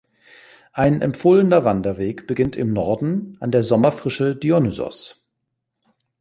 [0.73, 5.23] Ein empfohlener Wanderweg beginnt im Norden an der Sommerfrische Dionysos.